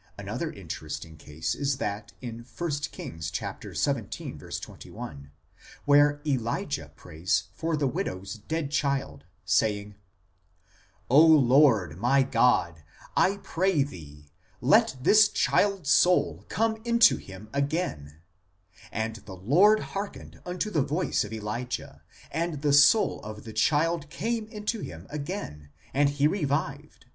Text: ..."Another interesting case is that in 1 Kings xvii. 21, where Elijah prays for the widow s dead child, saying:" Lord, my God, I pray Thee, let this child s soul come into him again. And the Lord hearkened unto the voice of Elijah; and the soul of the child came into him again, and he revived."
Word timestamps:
..."Another 0.18 0.50
interesting 0.52 1.16
case 1.16 1.54
is 1.54 1.76
that 1.76 2.12
in 2.20 2.40
1 2.44 2.70
Kings 2.90 3.28
xvii. 3.32 4.32
21, 4.60 5.30
where 5.84 6.20
Elijah 6.26 6.90
prays 6.96 7.44
for 7.52 7.76
the 7.76 7.86
widow 7.86 8.22
s 8.22 8.32
dead 8.34 8.72
child, 8.72 9.24
saying:" 9.44 9.94
Lord, 11.08 11.96
my 11.96 12.24
God, 12.24 12.82
I 13.16 13.36
pray 13.36 13.84
Thee, 13.84 14.32
let 14.60 14.96
this 15.00 15.28
child 15.28 15.82
s 15.82 15.90
soul 15.90 16.44
come 16.48 16.82
into 16.84 17.16
him 17.16 17.48
again. 17.52 18.18
And 18.90 19.14
the 19.26 19.36
Lord 19.36 19.78
hearkened 19.94 20.40
unto 20.44 20.70
the 20.72 20.82
voice 20.82 21.22
of 21.22 21.32
Elijah; 21.32 22.02
and 22.32 22.62
the 22.62 22.72
soul 22.72 23.20
of 23.22 23.44
the 23.44 23.52
child 23.52 24.10
came 24.10 24.48
into 24.48 24.80
him 24.80 25.06
again, 25.08 25.70
and 25.94 26.08
he 26.10 26.26
revived." 26.26 27.06